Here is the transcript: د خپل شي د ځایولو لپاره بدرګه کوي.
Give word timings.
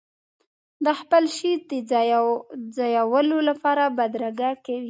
د 0.85 0.87
خپل 0.99 1.23
شي 1.35 1.51
د 1.69 1.71
ځایولو 2.81 3.37
لپاره 3.49 3.83
بدرګه 3.97 4.49
کوي. 4.65 4.79